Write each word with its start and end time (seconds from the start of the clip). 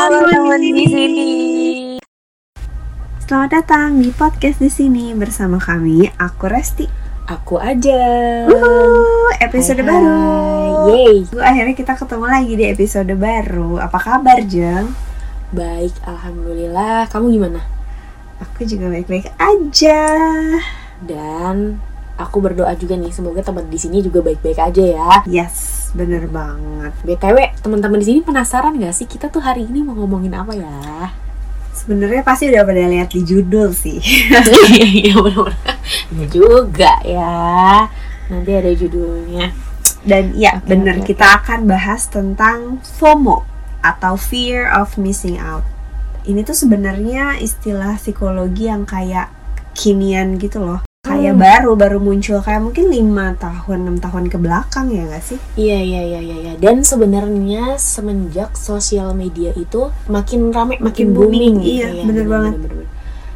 teman-teman 0.00 0.60
di 0.64 0.84
sini. 0.88 1.30
Selamat 3.20 3.50
datang 3.52 4.00
di 4.00 4.08
podcast 4.16 4.56
di 4.56 4.72
sini 4.72 5.12
bersama 5.12 5.60
kami. 5.60 6.08
Aku 6.16 6.48
Resti. 6.48 6.88
Aku 7.28 7.60
aja. 7.60 8.00
Wuhu, 8.48 9.28
episode 9.44 9.84
Hai, 9.84 9.88
baru. 9.92 10.16
Yeay. 10.88 11.16
Akhirnya 11.36 11.74
kita 11.76 11.92
ketemu 12.00 12.26
lagi 12.26 12.52
di 12.56 12.64
episode 12.64 13.12
baru. 13.12 13.76
Apa 13.76 13.98
kabar, 14.00 14.40
Jeng? 14.48 14.88
Baik, 15.52 15.92
alhamdulillah. 16.08 17.04
Kamu 17.12 17.28
gimana? 17.28 17.60
Aku 18.40 18.64
juga 18.64 18.88
baik-baik 18.88 19.30
aja. 19.36 20.02
Dan 21.04 21.76
aku 22.20 22.44
berdoa 22.44 22.76
juga 22.76 22.94
nih 23.00 23.10
semoga 23.10 23.40
teman 23.40 23.64
di 23.66 23.80
sini 23.80 24.04
juga 24.04 24.20
baik-baik 24.20 24.60
aja 24.60 24.84
ya. 24.84 25.10
Yes, 25.24 25.88
bener 25.96 26.28
banget. 26.28 26.92
BTW, 27.02 27.56
teman-teman 27.64 27.98
di 27.98 28.06
sini 28.06 28.20
penasaran 28.20 28.76
gak 28.76 28.92
sih 28.92 29.08
kita 29.08 29.32
tuh 29.32 29.40
hari 29.40 29.64
ini 29.64 29.80
mau 29.80 29.96
ngomongin 29.96 30.36
apa 30.36 30.52
ya? 30.52 31.10
Sebenarnya 31.72 32.20
pasti 32.20 32.52
udah 32.52 32.62
pada 32.68 32.84
lihat 32.84 33.08
di 33.08 33.24
judul 33.24 33.72
sih. 33.72 33.98
Iya 35.00 35.16
benar-benar. 35.16 35.76
Ya 36.12 36.24
juga 36.28 36.92
ya. 37.02 37.40
Nanti 38.28 38.50
ada 38.52 38.70
judulnya. 38.76 39.48
Dan 40.04 40.32
ya, 40.36 40.60
Oke, 40.60 40.76
bener 40.76 41.00
oke, 41.00 41.12
kita 41.12 41.40
akan 41.40 41.68
bahas 41.68 42.08
tentang 42.08 42.80
FOMO 43.00 43.44
atau 43.80 44.16
fear 44.16 44.68
of 44.68 44.96
missing 45.00 45.40
out. 45.40 45.64
Ini 46.24 46.44
tuh 46.44 46.56
sebenarnya 46.56 47.40
istilah 47.40 47.96
psikologi 47.96 48.68
yang 48.68 48.84
kayak 48.84 49.32
kinian 49.72 50.36
gitu 50.36 50.60
loh. 50.60 50.89
Kayak 51.00 51.32
Hmm. 51.32 51.40
baru 51.40 51.70
baru 51.80 51.96
muncul 51.96 52.44
kayak 52.44 52.60
mungkin 52.60 52.92
lima 52.92 53.32
tahun 53.40 53.88
enam 53.88 53.96
tahun 54.04 54.28
ke 54.28 54.36
belakang 54.36 54.92
ya 54.92 55.08
gak 55.08 55.24
sih? 55.24 55.38
Iya 55.56 55.80
iya 55.80 56.00
iya 56.04 56.20
iya. 56.20 56.36
iya. 56.44 56.52
Dan 56.60 56.84
sebenarnya 56.84 57.80
semenjak 57.80 58.52
sosial 58.52 59.16
media 59.16 59.48
itu 59.56 59.88
makin 60.12 60.52
rame, 60.52 60.76
makin, 60.76 60.84
Makin 60.84 61.06
booming, 61.16 61.56
booming. 61.56 61.64
gitu 61.64 61.88
iya, 61.88 62.04
bener 62.04 62.26
banget. 62.28 62.52
bener. 62.60 62.84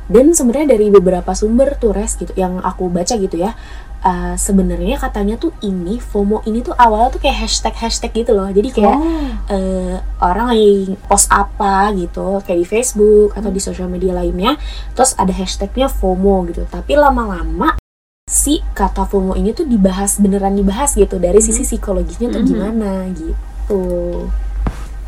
Dan 0.04 0.32
sebenarnya 0.32 0.76
dari 0.76 0.92
beberapa 0.92 1.32
sumber 1.32 1.76
tuh 1.76 1.96
res 1.96 2.14
gitu, 2.14 2.32
yang 2.36 2.60
aku 2.60 2.92
baca 2.92 3.16
gitu 3.16 3.40
ya, 3.40 3.56
uh, 4.00 4.36
sebenarnya 4.36 5.00
katanya 5.00 5.40
tuh 5.40 5.56
ini 5.60 5.96
FOMO 5.96 6.44
ini 6.44 6.60
tuh 6.60 6.76
awalnya 6.76 7.08
tuh 7.08 7.24
kayak 7.24 7.48
hashtag 7.48 7.72
hashtag 7.80 8.12
gitu 8.12 8.36
loh. 8.36 8.52
Jadi 8.52 8.68
kayak 8.68 8.96
Oh. 8.96 9.52
eh, 9.52 9.96
orang 10.20 10.52
lagi 10.52 10.92
post 11.04 11.28
apa 11.28 11.92
gitu 11.92 12.40
kayak 12.40 12.58
di 12.60 12.66
Facebook 12.66 13.32
atau 13.32 13.48
di 13.48 13.60
sosial 13.60 13.88
media 13.88 14.12
lainnya 14.12 14.56
terus 14.92 15.12
ada 15.16 15.32
hashtagnya 15.32 15.88
FOMO 15.88 16.48
gitu 16.48 16.64
tapi 16.64 16.96
lama-lama 16.96 17.76
si 18.24 18.64
kata 18.72 19.04
FOMO 19.04 19.36
ini 19.36 19.52
tuh 19.52 19.68
dibahas 19.68 20.16
beneran 20.16 20.56
dibahas 20.56 20.96
gitu 20.96 21.20
dari 21.20 21.44
sisi 21.44 21.60
psikologisnya 21.62 22.32
tuh 22.32 22.40
Mhm. 22.40 22.48
gimana 22.48 22.90
gitu 23.12 23.82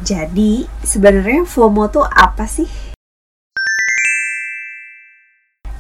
Jadi 0.05 0.69
sebenarnya 0.85 1.49
FOMO 1.49 1.89
tuh 1.89 2.05
apa 2.05 2.45
sih? 2.45 2.69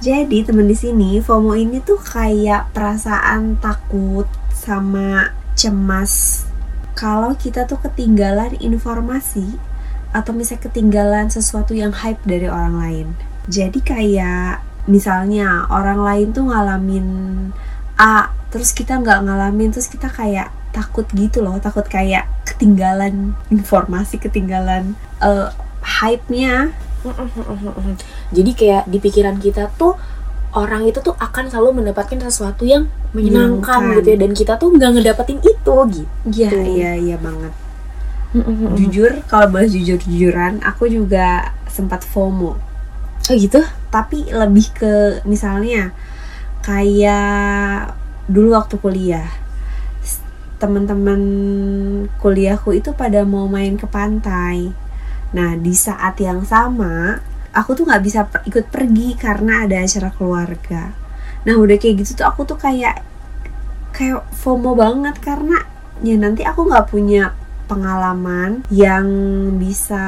Jadi 0.07 0.47
teman 0.47 0.71
di 0.71 0.79
sini 0.79 1.19
FOMO 1.19 1.59
ini 1.59 1.83
tuh 1.83 1.99
kayak 1.99 2.71
perasaan 2.71 3.59
takut 3.59 4.31
sama 4.55 5.35
cemas 5.59 6.47
kalau 6.95 7.35
kita 7.35 7.67
tuh 7.67 7.83
ketinggalan 7.83 8.55
informasi 8.62 9.59
atau 10.15 10.31
misalnya 10.31 10.71
ketinggalan 10.71 11.27
sesuatu 11.27 11.75
yang 11.75 11.91
hype 11.91 12.23
dari 12.23 12.47
orang 12.47 12.79
lain. 12.79 13.07
Jadi 13.51 13.83
kayak 13.83 14.62
misalnya 14.87 15.67
orang 15.75 15.99
lain 15.99 16.31
tuh 16.31 16.55
ngalamin 16.55 17.07
A, 17.99 18.31
terus 18.55 18.71
kita 18.71 19.03
nggak 19.03 19.27
ngalamin, 19.27 19.75
terus 19.75 19.91
kita 19.91 20.07
kayak 20.07 20.55
takut 20.71 21.11
gitu 21.19 21.43
loh, 21.43 21.59
takut 21.59 21.83
kayak 21.83 22.31
ketinggalan 22.47 23.34
informasi, 23.51 24.23
ketinggalan 24.23 24.95
eh, 25.19 25.51
hype-nya. 25.83 26.71
Jadi 28.32 28.50
kayak 28.56 28.82
di 28.91 28.98
pikiran 28.98 29.37
kita 29.38 29.71
tuh 29.76 29.94
orang 30.56 30.88
itu 30.88 30.98
tuh 31.04 31.12
akan 31.21 31.53
selalu 31.53 31.84
mendapatkan 31.84 32.16
sesuatu 32.19 32.65
yang 32.65 32.88
menyenangkan 33.12 33.93
Menyenangkan. 33.93 33.97
gitu 34.00 34.09
ya 34.09 34.19
dan 34.25 34.32
kita 34.32 34.53
tuh 34.56 34.69
nggak 34.72 34.91
ngedapetin 34.97 35.38
itu 35.44 35.76
gitu 35.93 36.56
Iya, 36.56 36.62
iya, 36.65 36.93
iya 36.97 37.16
banget. 37.21 37.53
Jujur, 38.76 39.25
kalau 39.31 39.48
boleh 39.48 39.65
jujur-jujuran, 39.65 40.60
aku 40.60 40.91
juga 40.91 41.56
sempat 41.69 42.04
FOMO. 42.04 42.53
oh 43.26 43.34
gitu 43.37 43.65
Tapi 43.88 44.28
lebih 44.28 44.66
ke 44.76 44.92
misalnya 45.25 45.97
kayak 46.60 47.97
dulu 48.28 48.53
waktu 48.53 48.76
kuliah. 48.76 49.28
Teman-teman 50.56 51.21
kuliahku 52.21 52.72
itu 52.72 52.92
pada 52.97 53.25
mau 53.25 53.44
main 53.48 53.76
ke 53.76 53.84
pantai. 53.88 54.72
Nah, 55.34 55.59
di 55.59 55.75
saat 55.75 56.20
yang 56.22 56.47
sama, 56.47 57.19
aku 57.50 57.75
tuh 57.75 57.84
nggak 57.88 58.03
bisa 58.04 58.20
per- 58.28 58.44
ikut 58.47 58.70
pergi 58.70 59.16
karena 59.19 59.66
ada 59.66 59.82
acara 59.82 60.10
keluarga. 60.14 60.94
Nah, 61.47 61.54
udah 61.59 61.76
kayak 61.78 62.04
gitu 62.04 62.22
tuh 62.22 62.26
aku 62.28 62.47
tuh 62.47 62.59
kayak 62.59 63.03
kayak 63.97 64.28
FOMO 64.36 64.76
banget 64.76 65.16
karena 65.25 65.65
ya 66.04 66.15
nanti 66.20 66.44
aku 66.44 66.69
nggak 66.69 66.92
punya 66.92 67.32
pengalaman 67.66 68.62
yang 68.71 69.06
bisa 69.59 70.03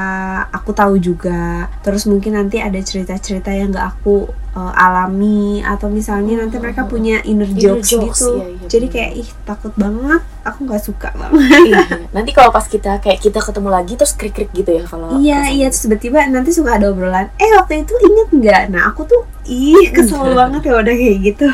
aku 0.50 0.70
tahu 0.72 0.96
juga. 0.96 1.66
Terus 1.82 2.06
mungkin 2.06 2.38
nanti 2.38 2.58
ada 2.58 2.78
cerita-cerita 2.78 3.50
yang 3.50 3.74
nggak 3.74 3.98
aku 3.98 4.30
uh, 4.54 4.72
alami 4.74 5.62
atau 5.62 5.86
misalnya 5.86 6.42
nanti 6.42 6.58
mereka 6.58 6.86
punya 6.86 7.22
inner 7.22 7.46
Inner 7.46 7.60
jokes, 7.78 7.90
jokes, 7.94 8.18
gitu. 8.22 8.30
iya, 8.34 8.46
iya, 8.50 8.66
jadi 8.66 8.86
kayak 8.90 9.12
ih 9.18 9.28
takut 9.42 9.72
banget 9.74 10.22
aku 10.42 10.58
nggak 10.66 10.82
suka 10.82 11.08
banget. 11.14 11.60
Iya. 11.68 11.84
nanti 12.10 12.30
kalau 12.34 12.50
pas 12.50 12.66
kita 12.66 12.98
kayak 12.98 13.20
kita 13.22 13.38
ketemu 13.38 13.68
lagi 13.70 13.92
terus 13.94 14.12
krik 14.14 14.34
krik 14.34 14.50
gitu 14.50 14.70
ya 14.74 14.82
kalau 14.86 15.18
iya 15.18 15.46
pas- 15.46 15.52
iya 15.54 15.66
terus 15.70 15.82
tiba-tiba 15.86 16.18
nanti 16.26 16.50
suka 16.50 16.78
ada 16.78 16.90
obrolan 16.90 17.30
eh 17.38 17.50
waktu 17.54 17.86
itu 17.86 17.94
inget 18.02 18.28
nggak? 18.34 18.62
Nah 18.74 18.90
aku 18.90 19.06
tuh 19.06 19.22
ih 19.46 19.90
kesel 19.96 20.34
banget 20.34 20.66
ya 20.66 20.74
udah 20.78 20.94
kayak 20.94 21.18
gitu. 21.22 21.48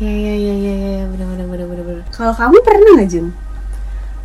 Iya 0.00 0.12
iya 0.16 0.32
iya 0.32 0.54
iya 0.56 0.74
iya 0.96 1.04
benar 1.12 1.26
benar 1.28 1.46
benar 1.68 1.84
benar 1.84 2.04
kalau 2.08 2.32
kamu 2.32 2.56
pernah 2.64 2.90
nggak 2.96 3.10
Jung 3.12 3.28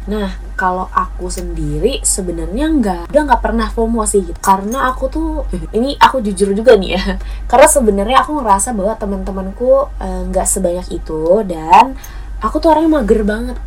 Nah 0.06 0.38
kalau 0.54 0.86
aku 0.94 1.28
sendiri 1.28 2.00
sebenarnya 2.06 2.70
nggak 2.70 3.02
udah 3.10 3.22
nggak 3.26 3.42
pernah 3.42 3.68
FOMO 3.74 4.06
sih. 4.06 4.24
Karena 4.40 4.90
aku 4.94 5.10
tuh 5.10 5.30
ini 5.78 5.98
aku 5.98 6.22
jujur 6.22 6.54
juga 6.54 6.78
nih 6.78 6.98
ya. 6.98 7.04
Karena 7.50 7.68
sebenarnya 7.68 8.18
aku 8.22 8.38
ngerasa 8.42 8.78
bahwa 8.78 8.94
teman-temanku 8.96 9.90
eh, 10.00 10.22
nggak 10.30 10.48
sebanyak 10.48 10.88
itu 10.94 11.42
dan 11.50 11.98
aku 12.40 12.62
tuh 12.62 12.74
orangnya 12.74 13.02
mager 13.02 13.22
banget. 13.26 13.58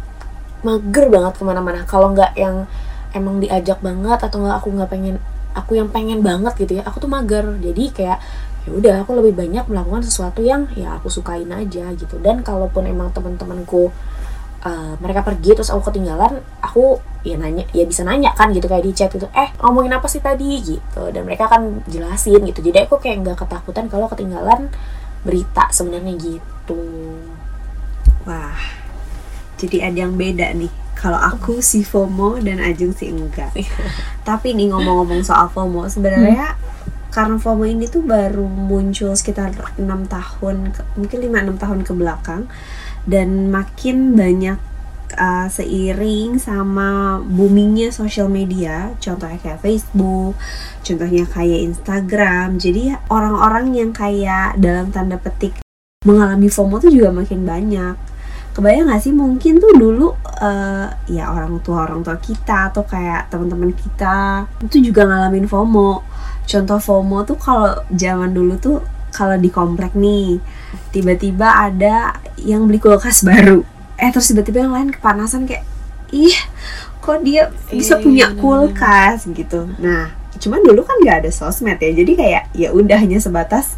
Mager 0.63 1.07
banget 1.11 1.33
ke 1.39 1.43
mana-mana. 1.43 1.83
Kalau 1.87 2.15
nggak 2.15 2.33
yang 2.39 2.67
emang 3.15 3.43
diajak 3.43 3.83
banget 3.83 4.19
atau 4.23 4.39
nggak 4.43 4.57
aku 4.63 4.69
nggak 4.75 4.91
pengen 4.91 5.17
aku 5.57 5.75
yang 5.75 5.89
pengen 5.91 6.23
banget 6.23 6.55
gitu 6.55 6.79
ya 6.79 6.83
aku 6.87 7.03
tuh 7.03 7.11
mager. 7.11 7.59
Jadi 7.59 7.85
kayak 7.91 8.19
ya 8.69 8.71
udah 8.75 8.95
aku 9.03 9.17
lebih 9.17 9.35
banyak 9.35 9.65
melakukan 9.67 10.05
sesuatu 10.05 10.45
yang 10.45 10.71
ya 10.79 11.03
aku 11.03 11.11
sukain 11.11 11.51
aja 11.51 11.91
gitu. 11.99 12.15
Dan 12.23 12.47
kalaupun 12.47 12.87
emang 12.87 13.11
teman-temanku 13.11 13.91
uh, 14.65 14.95
mereka 14.99 15.23
pergi 15.23 15.55
terus 15.55 15.71
aku 15.71 15.91
ketinggalan 15.91 16.43
aku 16.59 16.99
ya 17.23 17.35
nanya 17.35 17.67
ya 17.75 17.85
bisa 17.85 18.03
nanya 18.03 18.33
kan 18.33 18.51
gitu 18.55 18.67
kayak 18.67 18.87
di 18.87 18.95
chat 18.95 19.11
gitu 19.11 19.27
eh 19.35 19.51
ngomongin 19.63 19.93
apa 19.95 20.07
sih 20.07 20.23
tadi? 20.23 20.59
gitu. 20.63 21.03
Dan 21.15 21.27
mereka 21.27 21.47
akan 21.51 21.83
jelasin 21.87 22.43
gitu. 22.47 22.63
Jadi 22.63 22.87
aku 22.87 22.99
kayak 22.99 23.23
nggak 23.27 23.39
ketakutan 23.45 23.87
kalau 23.87 24.07
ketinggalan 24.07 24.71
berita 25.23 25.67
sebenarnya 25.71 26.15
gitu. 26.17 26.79
Wah, 28.25 28.59
jadi 29.59 29.91
ada 29.91 29.99
yang 30.07 30.15
beda 30.15 30.55
nih. 30.55 30.71
Kalau 30.95 31.19
aku 31.19 31.63
si 31.63 31.87
FOMO 31.87 32.43
dan 32.43 32.59
Ajeng 32.59 32.91
si 32.91 33.07
enggak. 33.11 33.55
Tapi 34.29 34.55
nih 34.55 34.71
ngomong-ngomong 34.75 35.23
soal 35.23 35.47
FOMO, 35.49 35.87
sebenarnya 35.87 36.59
karena 37.09 37.39
FOMO 37.39 37.65
ini 37.65 37.87
tuh 37.87 38.03
baru 38.03 38.45
muncul 38.45 39.15
sekitar 39.15 39.55
enam 39.79 40.05
tahun, 40.07 40.75
ke- 40.75 40.87
mungkin 40.99 41.19
5-6 41.25 41.55
tahun 41.57 41.81
ke 41.83 41.93
belakang, 41.95 42.43
dan 43.09 43.49
makin 43.49 44.13
banyak 44.13 44.61
uh, 45.17 45.49
seiring 45.49 46.37
sama 46.37 47.19
boomingnya 47.25 47.89
sosial 47.89 48.29
media, 48.29 48.93
contohnya 49.01 49.41
kayak 49.41 49.65
Facebook, 49.65 50.37
contohnya 50.85 51.25
kayak 51.25 51.61
Instagram. 51.73 52.61
Jadi 52.61 52.93
orang-orang 53.09 53.73
yang 53.73 53.91
kayak 53.97 54.61
dalam 54.61 54.93
tanda 54.93 55.17
petik 55.17 55.57
mengalami 56.05 56.47
FOMO 56.47 56.79
tuh 56.79 56.93
juga 56.93 57.11
makin 57.11 57.43
banyak 57.43 57.97
kebayang 58.59 58.91
gak 58.91 59.03
sih 59.07 59.15
mungkin 59.15 59.63
tuh 59.63 59.71
dulu 59.71 60.19
eh, 60.43 60.91
ya 61.15 61.31
orang 61.31 61.63
tua 61.63 61.87
orang 61.87 62.03
tua 62.03 62.19
kita 62.19 62.75
atau 62.75 62.83
kayak 62.83 63.31
teman-teman 63.31 63.71
kita 63.71 64.51
itu 64.67 64.91
juga 64.91 65.07
ngalamin 65.07 65.47
FOMO 65.47 66.03
contoh 66.43 66.79
FOMO 66.83 67.23
tuh 67.23 67.39
kalau 67.39 67.79
zaman 67.95 68.35
dulu 68.35 68.59
tuh 68.59 68.83
kalau 69.11 69.37
di 69.37 69.49
komplek 69.49 69.93
nih 69.93 70.39
tiba-tiba 70.91 71.69
ada 71.69 72.17
yang 72.39 72.65
beli 72.69 72.79
kulkas 72.79 73.25
baru 73.25 73.65
eh 73.97 74.09
terus 74.11 74.31
tiba-tiba 74.31 74.65
yang 74.65 74.75
lain 74.75 74.91
kepanasan 74.93 75.45
kayak 75.45 75.65
ih 76.11 76.35
kok 76.99 77.21
dia 77.23 77.51
bisa 77.69 77.97
Iya, 77.97 78.03
punya 78.05 78.17
iya, 78.17 78.27
bener-bener. 78.33 78.43
kulkas 78.75 79.19
gitu 79.29 79.61
nah 79.79 80.13
cuman 80.39 80.63
dulu 80.63 80.87
kan 80.87 80.97
nggak 81.03 81.27
ada 81.27 81.31
sosmed 81.35 81.77
ya 81.77 81.91
jadi 81.91 82.13
kayak 82.15 82.43
ya 82.55 82.69
udah 82.71 82.95
hanya 82.95 83.19
sebatas 83.19 83.75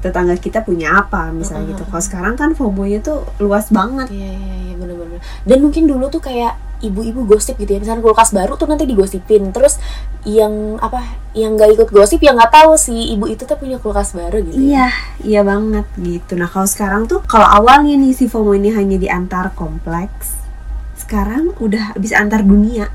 tetangga 0.00 0.32
kita 0.40 0.64
punya 0.64 0.96
apa 0.96 1.28
misalnya 1.28 1.76
gitu. 1.76 1.84
Kalau 1.84 2.00
sekarang 2.00 2.32
kan 2.32 2.56
FOMO-nya 2.56 3.04
tuh 3.04 3.20
luas 3.36 3.68
banget. 3.68 4.08
Iya 4.08 4.32
iya 4.32 4.54
iya 4.64 4.74
benar-benar. 4.80 5.20
Dan 5.44 5.60
mungkin 5.60 5.84
dulu 5.84 6.08
tuh 6.08 6.24
kayak 6.24 6.56
ibu-ibu 6.80 7.28
gosip 7.28 7.60
gitu 7.60 7.76
ya 7.76 7.80
misalnya 7.80 8.00
kulkas 8.00 8.32
baru 8.32 8.56
tuh 8.56 8.66
nanti 8.68 8.88
digosipin 8.88 9.52
terus 9.52 9.76
yang 10.24 10.80
apa 10.80 11.04
yang 11.32 11.54
nggak 11.54 11.78
ikut 11.78 11.88
gosip 11.94 12.18
yang 12.20 12.34
nggak 12.34 12.50
tahu 12.50 12.74
si 12.74 13.14
ibu 13.14 13.30
itu 13.30 13.46
tuh 13.46 13.54
punya 13.54 13.78
kulkas 13.78 14.12
baru 14.16 14.42
gitu 14.42 14.58
ya. 14.58 14.64
Iya, 14.66 14.86
iya 15.22 15.40
banget 15.46 15.86
gitu. 16.00 16.34
Nah 16.34 16.50
kalau 16.50 16.66
sekarang 16.66 17.06
tuh, 17.06 17.22
kalau 17.24 17.46
awalnya 17.46 17.94
nih 17.94 18.12
si 18.12 18.26
FOMO 18.26 18.56
ini 18.58 18.74
hanya 18.74 18.98
di 18.98 19.06
antar 19.06 19.54
kompleks, 19.54 20.40
sekarang 20.98 21.54
udah 21.62 21.94
bisa 21.98 22.18
antar 22.18 22.42
dunia. 22.42 22.90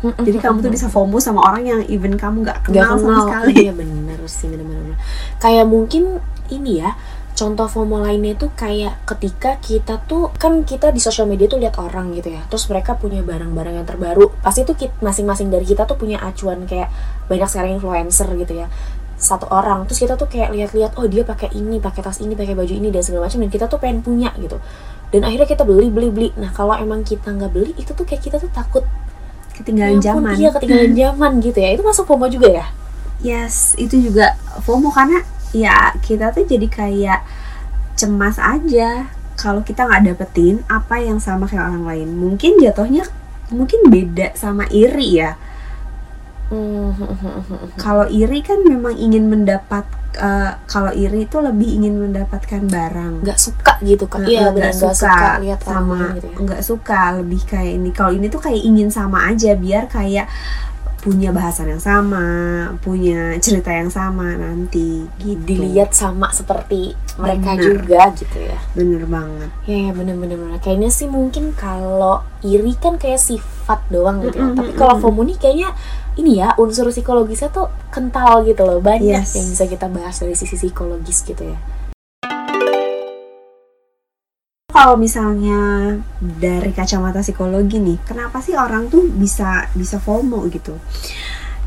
Jadi 0.00 0.38
kamu 0.40 0.64
tuh 0.64 0.72
bisa 0.72 0.88
FOMO 0.88 1.20
sama 1.20 1.44
orang 1.44 1.62
yang 1.64 1.80
even 1.92 2.16
kamu 2.16 2.44
nggak 2.44 2.72
nggak 2.72 2.84
kenal, 2.84 2.96
sama 2.96 3.08
kenal 3.08 3.24
sekali. 3.28 3.52
iya 3.68 3.72
bener 3.76 4.18
sih 4.24 4.46
bener-bener 4.48 4.96
kayak 5.40 5.64
mungkin 5.68 6.20
ini 6.52 6.84
ya 6.84 6.92
contoh 7.34 7.66
FOMO 7.66 7.98
lainnya 7.98 8.38
tuh 8.38 8.54
kayak 8.54 9.02
ketika 9.10 9.58
kita 9.58 9.98
tuh 10.06 10.30
kan 10.38 10.62
kita 10.62 10.94
di 10.94 11.02
sosial 11.02 11.26
media 11.26 11.50
tuh 11.50 11.58
lihat 11.58 11.74
orang 11.82 12.14
gitu 12.14 12.30
ya 12.30 12.46
terus 12.46 12.70
mereka 12.70 12.94
punya 12.94 13.26
barang-barang 13.26 13.74
yang 13.82 13.86
terbaru 13.86 14.30
pasti 14.38 14.62
tuh 14.62 14.78
masing-masing 15.02 15.50
dari 15.50 15.66
kita 15.66 15.82
tuh 15.82 15.98
punya 15.98 16.22
acuan 16.22 16.62
kayak 16.62 16.94
banyak 17.26 17.48
sekarang 17.50 17.82
influencer 17.82 18.30
gitu 18.38 18.62
ya 18.62 18.70
satu 19.18 19.50
orang 19.50 19.82
terus 19.90 19.98
kita 20.06 20.14
tuh 20.14 20.30
kayak 20.30 20.54
lihat-lihat 20.54 20.94
oh 20.94 21.10
dia 21.10 21.26
pakai 21.26 21.50
ini 21.58 21.82
pakai 21.82 22.06
tas 22.06 22.22
ini 22.22 22.38
pakai 22.38 22.54
baju 22.54 22.70
ini 22.70 22.94
dan 22.94 23.02
segala 23.02 23.26
macam 23.26 23.42
dan 23.42 23.50
kita 23.50 23.66
tuh 23.66 23.78
pengen 23.82 23.98
punya 24.06 24.30
gitu 24.38 24.62
dan 25.10 25.26
akhirnya 25.26 25.48
kita 25.50 25.62
beli 25.66 25.90
beli 25.90 26.08
beli 26.14 26.28
nah 26.38 26.54
kalau 26.54 26.78
emang 26.78 27.02
kita 27.02 27.34
nggak 27.34 27.50
beli 27.50 27.74
itu 27.74 27.90
tuh 27.94 28.06
kayak 28.06 28.22
kita 28.22 28.38
tuh 28.38 28.50
takut 28.54 28.86
Ketinggalan 29.54 30.02
"Ya 30.02 30.18
ampun, 30.18 30.22
zaman. 30.26 30.34
iya 30.38 30.50
ketinggalan 30.50 30.92
zaman 31.02 31.32
gitu 31.42 31.58
ya 31.62 31.70
itu 31.74 31.82
masuk 31.82 32.04
FOMO 32.06 32.26
juga 32.30 32.50
ya 32.50 32.66
Yes, 33.24 33.72
itu 33.80 34.10
juga 34.10 34.36
FOMO 34.66 34.92
karena 34.92 35.24
ya 35.54 35.94
kita 36.06 36.26
tuh 36.34 36.44
jadi 36.52 36.66
kayak 36.78 37.20
cemas 38.00 38.36
aja 38.42 39.06
kalau 39.38 39.60
kita 39.68 39.86
nggak 39.86 40.04
dapetin 40.14 40.62
apa 40.70 40.98
yang 41.02 41.18
sama 41.22 41.44
kayak 41.50 41.66
orang 41.70 41.84
lain. 41.90 42.08
Mungkin 42.22 42.52
jatuhnya 42.62 43.04
mungkin 43.54 43.80
beda 43.92 44.34
sama 44.34 44.64
iri 44.70 45.08
ya. 45.22 45.30
Hmm, 46.52 46.92
Kalau 47.80 48.04
iri 48.06 48.44
kan 48.44 48.60
memang 48.62 48.94
ingin 48.94 49.26
mendapat 49.32 49.84
eh, 50.14 50.52
kalau 50.70 50.92
iri 50.94 51.26
itu 51.26 51.36
lebih 51.40 51.68
ingin 51.82 51.94
mendapatkan 51.98 52.62
barang. 52.68 53.24
nggak 53.24 53.38
suka 53.40 53.72
gitu 53.82 54.04
kan 54.06 54.22
iya 54.28 54.52
nggak 54.54 54.74
suka 54.76 55.40
lihat 55.42 55.60
orang 55.66 55.74
sama 55.90 56.00
gitu 56.14 56.26
ya 56.30 56.36
nggak 56.44 56.62
suka 56.62 57.00
lebih 57.18 57.40
kayak 57.48 57.72
ini 57.80 57.90
kalau 57.90 58.12
ini 58.14 58.26
tuh 58.30 58.38
kayak 58.44 58.60
ingin 58.62 58.88
sama 58.92 59.18
aja 59.32 59.56
biar 59.56 59.90
kayak 59.90 60.28
punya 61.04 61.36
bahasan 61.36 61.68
yang 61.68 61.84
sama 61.84 62.24
punya 62.80 63.36
cerita 63.36 63.68
yang 63.68 63.92
sama 63.92 64.40
nanti 64.40 65.04
gitu. 65.20 65.44
Dilihat 65.44 65.92
sama 65.92 66.32
seperti 66.32 66.96
mereka 67.20 67.52
Benar. 67.52 67.60
juga 67.60 68.00
gitu 68.16 68.38
ya. 68.40 68.56
Bener 68.72 69.04
banget. 69.04 69.52
Ya 69.68 69.76
ya 69.84 69.92
benar 69.92 70.16
benar 70.16 70.40
benar 70.40 70.58
kayaknya 70.64 70.88
sih 70.88 71.04
mungkin 71.04 71.52
kalau 71.52 72.24
iri 72.40 72.72
kan 72.80 72.96
kayak 72.96 73.20
sifat 73.20 73.84
doang 73.92 74.24
gitu 74.24 74.40
ya. 74.40 74.48
Mm-mm, 74.48 74.56
tapi 74.56 74.72
kalau. 74.72 74.96
FOMO 74.96 75.28
nih 75.28 75.36
kayaknya 75.36 75.68
ini 76.16 76.40
ya 76.40 76.56
unsur 76.56 76.88
psikologisnya 76.88 77.52
tuh 77.52 77.68
kental 77.92 78.40
gitu 78.48 78.64
loh. 78.64 78.80
Banyak 78.80 79.28
Yes. 79.28 79.36
yang 79.36 79.52
bisa 79.52 79.68
kita 79.68 79.92
bahas 79.92 80.16
dari 80.16 80.32
sisi 80.32 80.56
psikologis 80.56 81.20
gitu 81.20 81.44
ya 81.52 81.58
kalau 84.74 84.98
misalnya 84.98 85.94
dari 86.18 86.74
kacamata 86.74 87.22
psikologi 87.22 87.78
nih 87.78 88.02
kenapa 88.02 88.42
sih 88.42 88.58
orang 88.58 88.90
tuh 88.90 89.06
bisa 89.06 89.70
bisa 89.78 90.02
FOMO 90.02 90.50
gitu 90.50 90.74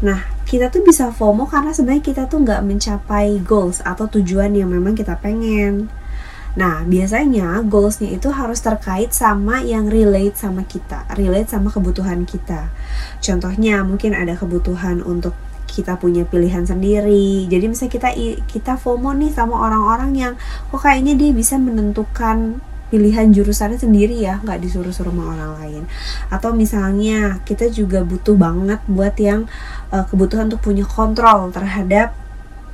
nah 0.04 0.28
kita 0.44 0.68
tuh 0.68 0.84
bisa 0.84 1.16
FOMO 1.16 1.48
karena 1.48 1.72
sebenarnya 1.72 2.04
kita 2.04 2.24
tuh 2.28 2.44
nggak 2.44 2.68
mencapai 2.68 3.40
goals 3.48 3.80
atau 3.80 4.12
tujuan 4.12 4.52
yang 4.52 4.68
memang 4.68 4.92
kita 4.92 5.16
pengen 5.16 5.88
Nah, 6.58 6.82
biasanya 6.90 7.62
goalsnya 7.70 8.18
itu 8.18 8.34
harus 8.34 8.66
terkait 8.66 9.14
sama 9.14 9.62
yang 9.62 9.94
relate 9.94 10.42
sama 10.42 10.66
kita, 10.66 11.06
relate 11.14 11.54
sama 11.54 11.70
kebutuhan 11.70 12.26
kita. 12.26 12.74
Contohnya, 13.22 13.86
mungkin 13.86 14.18
ada 14.18 14.34
kebutuhan 14.34 15.06
untuk 15.06 15.38
kita 15.70 16.02
punya 16.02 16.26
pilihan 16.26 16.66
sendiri. 16.66 17.46
Jadi 17.46 17.66
misalnya 17.70 17.94
kita 17.94 18.10
kita 18.50 18.74
FOMO 18.82 19.14
nih 19.14 19.38
sama 19.38 19.70
orang-orang 19.70 20.12
yang 20.18 20.34
kok 20.74 20.82
kayaknya 20.82 21.14
dia 21.14 21.30
bisa 21.30 21.62
menentukan 21.62 22.58
pilihan 22.88 23.32
jurusannya 23.32 23.80
sendiri 23.80 24.18
ya, 24.20 24.40
nggak 24.44 24.60
disuruh-suruh 24.64 25.12
sama 25.12 25.36
orang 25.36 25.52
lain. 25.62 25.84
Atau 26.32 26.56
misalnya 26.56 27.40
kita 27.44 27.68
juga 27.72 28.04
butuh 28.04 28.36
banget 28.36 28.80
buat 28.88 29.16
yang 29.20 29.46
eh, 29.92 30.06
kebutuhan 30.08 30.52
untuk 30.52 30.64
punya 30.64 30.86
kontrol 30.88 31.52
terhadap 31.52 32.16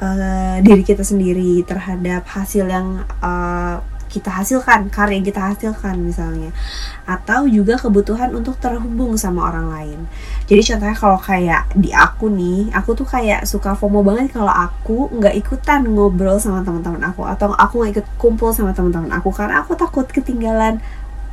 eh, 0.01 0.57
diri 0.62 0.83
kita 0.86 1.01
sendiri 1.01 1.62
terhadap 1.65 2.25
hasil 2.30 2.65
yang 2.69 3.06
eh, 3.21 3.77
kita 4.13 4.30
hasilkan 4.30 4.94
karya 4.94 5.18
yang 5.18 5.25
kita 5.25 5.42
hasilkan 5.42 5.98
misalnya 5.98 6.54
atau 7.10 7.50
juga 7.50 7.81
kebutuhan 7.81 8.30
untuk 8.38 8.62
terhubung 8.62 9.18
sama 9.18 9.50
orang 9.50 9.74
lain 9.74 10.00
jadi 10.45 10.62
contohnya 10.62 10.98
kalau 10.98 11.18
kayak 11.18 11.65
di 11.74 11.89
aku 11.89 12.30
nih 12.30 12.69
aku 12.77 12.94
tuh 12.94 13.10
kayak 13.10 13.50
suka 13.50 13.74
FOMO 13.74 14.06
banget 14.06 14.38
kalau 14.38 14.54
aku 14.54 15.10
nggak 15.18 15.33
ikutan 15.33 15.81
ngobrol 15.89 16.38
sama 16.38 16.62
teman-teman 16.62 17.01
aku 17.10 17.25
atau 17.25 17.57
aku 17.57 17.81
nggak 17.81 17.92
ikut 17.98 18.07
kumpul 18.21 18.54
sama 18.54 18.77
teman-teman 18.77 19.10
aku 19.18 19.33
karena 19.33 19.65
aku 19.65 19.74
takut 19.74 20.06
ketinggalan 20.06 20.77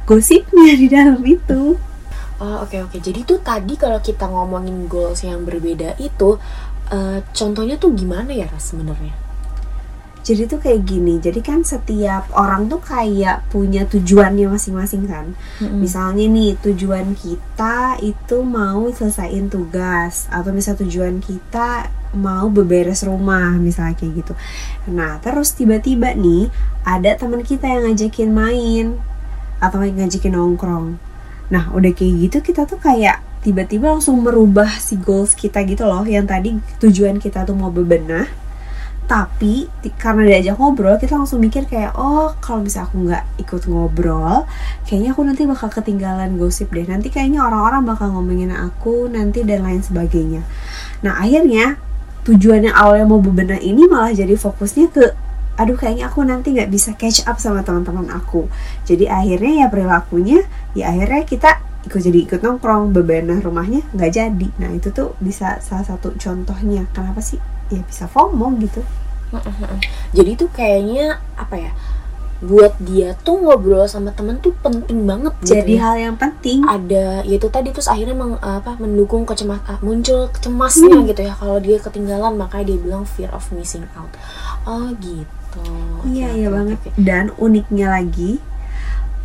gosipnya 0.09 0.73
di 0.73 0.89
dalam 0.89 1.21
itu 1.29 1.77
Oh 2.41 2.65
oke 2.65 2.73
oke. 2.89 2.97
Jadi 3.05 3.21
tuh 3.29 3.37
tadi 3.45 3.77
kalau 3.77 4.01
kita 4.01 4.25
ngomongin 4.25 4.89
goals 4.89 5.21
yang 5.21 5.45
berbeda 5.45 6.01
itu 6.01 6.41
eh, 6.89 7.21
contohnya 7.37 7.77
tuh 7.77 7.93
gimana 7.93 8.33
ya 8.33 8.49
sebenarnya? 8.57 9.30
Jadi 10.21 10.47
tuh 10.47 10.61
kayak 10.61 10.85
gini 10.85 11.17
jadi 11.19 11.41
kan 11.41 11.65
setiap 11.65 12.29
orang 12.37 12.69
tuh 12.69 12.81
kayak 12.81 13.45
punya 13.49 13.89
tujuannya 13.89 14.47
masing-masing 14.49 15.09
kan 15.09 15.33
Misalnya 15.61 16.25
nih 16.29 16.57
tujuan 16.61 17.17
kita 17.17 18.01
itu 18.01 18.37
mau 18.45 18.89
selesaiin 18.89 19.53
tugas 19.53 20.29
atau 20.33 20.53
misal 20.53 20.77
tujuan 20.77 21.21
kita 21.21 21.89
mau 22.17 22.51
beberes 22.51 23.07
rumah 23.07 23.55
misalnya 23.61 23.95
kayak 23.95 24.25
gitu. 24.25 24.33
Nah 24.91 25.21
terus 25.23 25.55
tiba-tiba 25.55 26.17
nih 26.17 26.51
ada 26.83 27.15
teman 27.15 27.45
kita 27.47 27.69
yang 27.69 27.91
ngajakin 27.91 28.31
main 28.33 28.87
atau 29.61 29.85
yang 29.85 30.01
ngajakin 30.01 30.35
nongkrong. 30.35 30.97
Nah 31.53 31.71
udah 31.75 31.93
kayak 31.93 32.15
gitu 32.29 32.37
kita 32.41 32.65
tuh 32.67 32.81
kayak 32.81 33.23
tiba-tiba 33.41 33.97
langsung 33.97 34.21
merubah 34.21 34.69
si 34.77 35.01
goals 35.01 35.33
kita 35.33 35.65
gitu 35.65 35.89
loh 35.89 36.05
yang 36.05 36.29
tadi 36.29 36.61
tujuan 36.77 37.17
kita 37.17 37.49
tuh 37.49 37.57
mau 37.57 37.73
bebenah 37.73 38.29
tapi 39.11 39.67
ti- 39.83 39.91
karena 39.99 40.23
diajak 40.23 40.55
ngobrol 40.55 40.95
kita 40.95 41.19
langsung 41.19 41.43
mikir 41.43 41.67
kayak 41.67 41.99
oh 41.99 42.31
kalau 42.39 42.63
bisa 42.63 42.87
aku 42.87 43.11
nggak 43.11 43.43
ikut 43.43 43.67
ngobrol 43.67 44.47
kayaknya 44.87 45.11
aku 45.11 45.27
nanti 45.27 45.43
bakal 45.51 45.67
ketinggalan 45.67 46.39
gosip 46.39 46.71
deh. 46.71 46.87
Nanti 46.87 47.11
kayaknya 47.11 47.43
orang-orang 47.43 47.83
bakal 47.83 48.15
ngomongin 48.15 48.55
aku 48.55 49.11
nanti 49.11 49.43
dan 49.43 49.67
lain 49.67 49.83
sebagainya. 49.83 50.47
Nah 51.03 51.19
akhirnya 51.19 51.75
tujuan 52.23 52.71
yang 52.71 52.77
awalnya 52.79 53.11
mau 53.11 53.19
bebenah 53.19 53.59
ini 53.59 53.91
malah 53.91 54.15
jadi 54.15 54.39
fokusnya 54.39 54.95
ke 54.95 55.05
aduh 55.59 55.75
kayaknya 55.75 56.07
aku 56.07 56.23
nanti 56.23 56.55
nggak 56.55 56.71
bisa 56.71 56.95
catch 56.95 57.27
up 57.27 57.43
sama 57.43 57.67
teman-teman 57.67 58.15
aku. 58.15 58.47
Jadi 58.87 59.11
akhirnya 59.11 59.67
ya 59.67 59.67
perilakunya 59.67 60.47
ya 60.79 60.95
akhirnya 60.95 61.27
kita 61.27 61.51
ikut 61.83 61.99
jadi 61.99 62.19
ikut 62.31 62.41
nongkrong 62.47 62.95
bebenah 62.95 63.43
rumahnya 63.43 63.83
nggak 63.91 64.11
jadi. 64.15 64.49
Nah 64.63 64.71
itu 64.71 64.95
tuh 64.95 65.19
bisa 65.19 65.59
salah 65.59 65.83
satu 65.83 66.15
contohnya. 66.15 66.87
Kenapa 66.95 67.19
sih 67.19 67.43
ya 67.71 67.81
bisa 67.83 68.05
FOMO 68.07 68.53
gitu 68.59 68.83
Jadi 70.11 70.35
tuh 70.35 70.51
kayaknya 70.51 71.23
apa 71.35 71.55
ya? 71.55 71.73
Buat 72.41 72.81
dia 72.81 73.13
tuh 73.21 73.37
ngobrol 73.37 73.85
sama 73.85 74.11
temen 74.11 74.41
tuh 74.41 74.57
penting 74.59 75.05
banget 75.05 75.29
gitu 75.45 75.55
jadi 75.55 75.75
ya. 75.77 75.81
hal 75.85 75.95
yang 76.01 76.17
penting 76.17 76.65
ada 76.65 77.21
ya 77.21 77.37
itu 77.37 77.47
tadi 77.47 77.69
terus 77.69 77.85
akhirnya 77.85 78.17
meng- 78.17 78.41
apa 78.41 78.81
mendukung 78.81 79.29
kecemas 79.29 79.61
ah, 79.69 79.77
muncul 79.85 80.25
cemasnya 80.41 80.89
Hmm. 80.89 81.05
gitu 81.05 81.21
ya 81.21 81.37
kalau 81.37 81.61
dia 81.61 81.77
ketinggalan 81.77 82.41
makanya 82.41 82.73
dia 82.73 82.79
bilang 82.81 83.05
fear 83.05 83.29
of 83.31 83.45
missing 83.53 83.85
out 83.93 84.09
oh 84.65 84.89
gitu 85.05 85.69
iya 86.09 86.33
iya 86.33 86.49
banget 86.49 86.81
dan 86.97 87.29
uniknya 87.37 87.93
lagi 87.93 88.41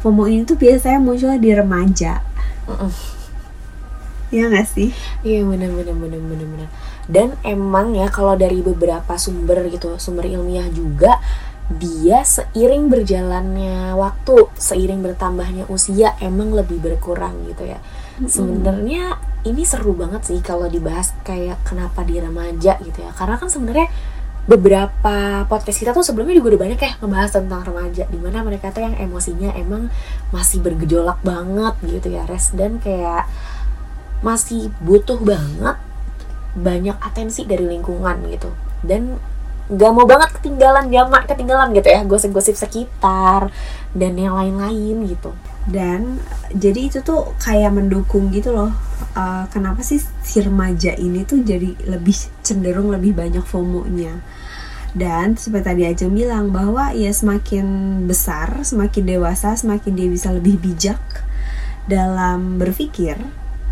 FOMO 0.04 0.28
ini 0.28 0.44
tuh 0.44 0.60
biasanya 0.60 1.00
muncul 1.02 1.34
di 1.34 1.50
remaja. 1.50 2.22
Iya 4.30 4.50
gak 4.52 4.68
sih? 4.68 4.90
Iya 5.22 5.46
bener 5.46 5.70
bener 5.72 5.96
bener 5.96 6.20
bener 6.20 6.46
bener. 6.46 6.70
Dan 7.06 7.38
emang 7.46 7.94
ya 7.94 8.10
kalau 8.10 8.34
dari 8.34 8.62
beberapa 8.66 9.18
sumber 9.18 9.66
gitu, 9.70 9.98
sumber 10.02 10.26
ilmiah 10.26 10.68
juga 10.74 11.22
dia 11.66 12.22
seiring 12.22 12.94
berjalannya 12.94 13.98
waktu, 13.98 14.54
seiring 14.54 15.02
bertambahnya 15.02 15.66
usia 15.66 16.14
emang 16.22 16.54
lebih 16.54 16.78
berkurang 16.78 17.42
gitu 17.50 17.66
ya. 17.66 17.82
Sebenarnya 18.22 19.18
ini 19.46 19.66
seru 19.66 19.98
banget 19.98 20.30
sih 20.30 20.40
kalau 20.46 20.70
dibahas 20.70 21.14
kayak 21.26 21.62
kenapa 21.66 22.06
di 22.06 22.22
remaja 22.22 22.78
gitu 22.86 23.02
ya. 23.02 23.12
Karena 23.18 23.42
kan 23.42 23.50
sebenarnya 23.50 23.90
beberapa 24.46 25.42
podcast 25.50 25.82
kita 25.82 25.90
tuh 25.90 26.06
sebelumnya 26.06 26.38
juga 26.38 26.54
udah 26.54 26.62
banyak 26.70 26.80
ya 26.80 26.92
ngebahas 27.02 27.34
tentang 27.34 27.66
remaja 27.66 28.06
di 28.06 28.20
mana 28.22 28.46
mereka 28.46 28.70
tuh 28.70 28.86
yang 28.86 28.94
emosinya 28.94 29.58
emang 29.58 29.90
masih 30.30 30.62
bergejolak 30.62 31.18
banget 31.26 31.74
gitu 31.82 32.14
ya 32.14 32.30
res 32.30 32.54
dan 32.54 32.78
kayak 32.78 33.26
masih 34.22 34.70
butuh 34.86 35.18
banget 35.18 35.82
banyak 36.56 36.96
atensi 37.04 37.44
dari 37.44 37.68
lingkungan 37.68 38.24
gitu. 38.32 38.50
Dan 38.82 39.20
nggak 39.66 39.92
mau 39.98 40.06
banget 40.06 40.30
ketinggalan 40.38 40.94
jamak 40.94 41.26
ketinggalan 41.26 41.74
gitu 41.74 41.90
ya 41.90 42.06
gosip-gosip 42.06 42.54
sekitar 42.54 43.50
dan 43.98 44.14
yang 44.16 44.38
lain-lain 44.38 45.10
gitu. 45.10 45.36
Dan 45.66 46.22
jadi 46.54 46.94
itu 46.94 47.00
tuh 47.02 47.34
kayak 47.42 47.74
mendukung 47.74 48.30
gitu 48.30 48.54
loh. 48.54 48.70
Uh, 49.18 49.50
kenapa 49.50 49.82
sih 49.82 49.98
si 50.22 50.40
remaja 50.40 50.94
ini 50.94 51.26
tuh 51.26 51.42
jadi 51.42 51.74
lebih 51.90 52.16
cenderung 52.46 52.94
lebih 52.94 53.18
banyak 53.18 53.42
FOMO-nya? 53.42 54.22
Dan 54.96 55.36
seperti 55.36 55.66
tadi 55.68 55.84
aja 55.84 56.08
bilang 56.08 56.56
bahwa 56.56 56.96
ya 56.96 57.12
semakin 57.12 57.66
besar 58.08 58.64
semakin 58.64 59.04
dewasa 59.04 59.58
semakin 59.58 59.92
dia 59.92 60.08
bisa 60.08 60.32
lebih 60.32 60.56
bijak 60.56 61.02
dalam 61.90 62.56
berpikir 62.56 63.20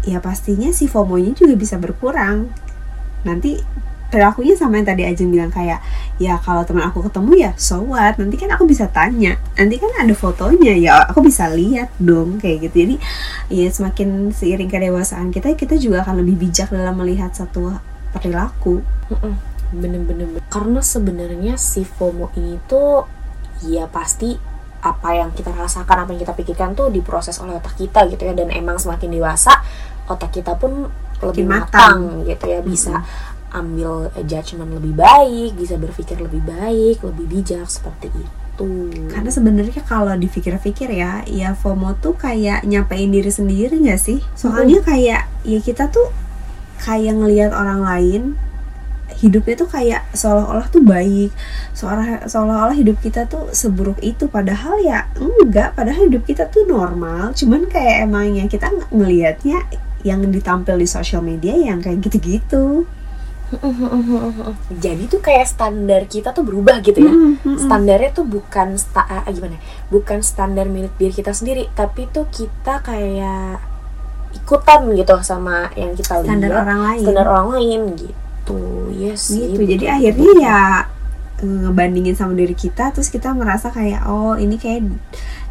ya 0.03 0.19
pastinya 0.19 0.69
si 0.75 0.91
FOMO-nya 0.91 1.31
juga 1.31 1.55
bisa 1.55 1.79
berkurang 1.79 2.51
nanti 3.23 3.59
perilakunya 4.13 4.53
sama 4.53 4.77
yang 4.77 4.85
tadi 4.85 5.01
Ajeng 5.09 5.33
bilang 5.33 5.49
kayak 5.49 5.81
ya 6.21 6.37
kalau 6.37 6.61
teman 6.61 6.85
aku 6.85 7.01
ketemu 7.09 7.49
ya 7.49 7.51
so 7.57 7.81
what? 7.81 8.13
Nanti 8.21 8.37
kan 8.37 8.53
aku 8.53 8.69
bisa 8.69 8.85
tanya. 8.93 9.41
Nanti 9.57 9.81
kan 9.81 9.89
ada 9.97 10.13
fotonya 10.13 10.77
ya 10.77 11.01
aku 11.09 11.25
bisa 11.25 11.49
lihat 11.49 11.89
dong 11.97 12.37
kayak 12.37 12.69
gitu. 12.69 12.85
Jadi 12.85 12.95
ya 13.49 13.65
semakin 13.73 14.29
seiring 14.29 14.69
kedewasaan 14.69 15.33
kita 15.33 15.57
kita 15.57 15.81
juga 15.81 16.05
akan 16.05 16.21
lebih 16.21 16.45
bijak 16.45 16.69
dalam 16.69 16.93
melihat 16.93 17.33
satu 17.33 17.73
perilaku. 18.13 18.85
Bener-bener 19.73 20.37
karena 20.53 20.85
sebenarnya 20.85 21.57
si 21.57 21.81
FOMO 21.81 22.29
ini 22.37 22.61
tuh 22.69 23.09
ya 23.65 23.89
pasti 23.89 24.37
apa 24.83 25.15
yang 25.17 25.33
kita 25.33 25.49
rasakan 25.49 26.05
apa 26.05 26.13
yang 26.13 26.21
kita 26.21 26.37
pikirkan 26.37 26.77
tuh 26.77 26.93
diproses 26.93 27.41
oleh 27.41 27.57
otak 27.57 27.73
kita 27.81 28.05
gitu 28.13 28.29
ya. 28.29 28.37
Dan 28.37 28.53
emang 28.53 28.77
semakin 28.77 29.09
dewasa 29.09 29.57
otak 30.05 30.37
kita 30.37 30.53
pun 30.61 30.93
lebih 31.31 31.45
matang, 31.47 32.23
matang 32.23 32.27
gitu 32.27 32.45
ya 32.49 32.59
bisa 32.59 32.95
-hmm 32.99 33.33
ambil 33.53 34.09
judgement 34.25 34.73
lebih 34.73 34.97
baik, 34.97 35.53
bisa 35.55 35.77
berpikir 35.77 36.17
lebih 36.17 36.41
baik, 36.43 37.05
lebih 37.05 37.25
bijak 37.29 37.69
seperti 37.69 38.09
itu. 38.09 38.71
Karena 39.13 39.29
sebenarnya 39.29 39.81
kalau 39.85 40.13
dipikir-pikir 40.17 40.89
ya, 40.89 41.21
ya 41.29 41.53
FOMO 41.53 41.97
tuh 42.01 42.17
kayak 42.17 42.65
nyapain 42.65 43.09
diri 43.09 43.29
sendiri 43.29 43.77
gak 43.85 44.01
sih? 44.01 44.19
Soalnya 44.33 44.81
hmm. 44.81 44.87
kayak 44.89 45.21
ya 45.45 45.59
kita 45.61 45.89
tuh 45.93 46.09
kayak 46.81 47.13
ngelihat 47.15 47.53
orang 47.53 47.85
lain 47.85 48.21
hidupnya 49.13 49.55
tuh 49.55 49.69
kayak 49.69 50.01
seolah-olah 50.11 50.67
tuh 50.67 50.83
baik 50.83 51.31
seolah 51.71 52.27
seolah-olah 52.27 52.75
hidup 52.75 52.99
kita 52.99 53.23
tuh 53.29 53.47
seburuk 53.55 53.95
itu 54.03 54.27
padahal 54.27 54.81
ya 54.83 55.07
enggak 55.15 55.77
padahal 55.77 56.11
hidup 56.11 56.27
kita 56.27 56.49
tuh 56.51 56.67
normal 56.67 57.31
cuman 57.31 57.69
kayak 57.71 58.09
emangnya 58.09 58.49
kita 58.51 58.67
ngelihatnya 58.91 59.63
yang 60.03 60.19
ditampil 60.27 60.75
di 60.75 60.87
sosial 60.87 61.23
media 61.23 61.55
yang 61.55 61.79
kayak 61.79 62.03
gitu-gitu. 62.03 62.87
Jadi 64.83 65.03
tuh 65.07 65.21
kayak 65.21 65.45
standar 65.45 66.09
kita 66.09 66.33
tuh 66.33 66.43
berubah 66.43 66.81
gitu 66.81 66.99
ya. 66.99 67.13
Standarnya 67.57 68.11
tuh 68.11 68.25
bukan 68.25 68.75
sta 68.75 69.05
uh, 69.05 69.23
gimana? 69.29 69.57
Ya? 69.57 69.61
bukan 69.93 70.25
standar 70.25 70.65
milik 70.65 70.93
diri 70.97 71.13
kita 71.13 71.37
sendiri 71.37 71.69
tapi 71.77 72.09
tuh 72.09 72.25
kita 72.33 72.81
kayak 72.81 73.61
ikutan 74.33 74.89
gitu 74.97 75.13
sama 75.21 75.69
yang 75.77 75.93
kita 75.93 76.25
standar 76.25 76.49
lihat 76.49 76.65
orang 76.65 76.81
lain. 76.81 77.03
standar 77.05 77.25
orang 77.29 77.47
lain 77.53 77.81
gitu. 77.93 78.61
Yes 78.89 79.29
gitu. 79.29 79.61
jadi 79.61 79.85
akhirnya 80.01 80.31
ya 80.41 80.61
ngebandingin 81.43 82.15
sama 82.15 82.33
diri 82.33 82.55
kita 82.55 82.95
terus 82.95 83.11
kita 83.11 83.35
merasa 83.35 83.69
kayak 83.69 84.07
oh 84.07 84.33
ini 84.39 84.57
kayak 84.57 84.89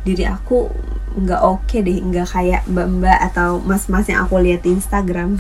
diri 0.03 0.27
aku 0.27 0.73
nggak 1.13 1.41
oke 1.45 1.69
okay 1.69 1.85
deh 1.85 1.99
nggak 2.01 2.29
kayak 2.33 2.63
mbak-mbak 2.69 3.19
atau 3.33 3.61
mas-mas 3.63 4.09
yang 4.09 4.25
aku 4.25 4.41
lihat 4.41 4.65
di 4.65 4.73
Instagram. 4.75 5.37